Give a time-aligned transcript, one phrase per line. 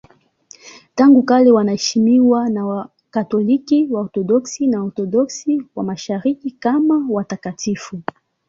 [0.95, 8.01] Tangu kale wanaheshimiwa na Wakatoliki, Waorthodoksi na Waorthodoksi wa Mashariki kama watakatifu.